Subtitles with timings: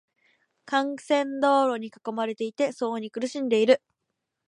[0.65, 3.83] 幹線道路に囲まれていて、騒音に苦しんでいる。